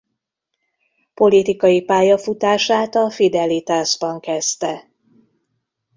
Politikai 1.13 1.81
pályafutását 1.81 2.95
a 2.95 3.09
Fidelitasban 3.11 4.19
kezdte. 4.19 4.89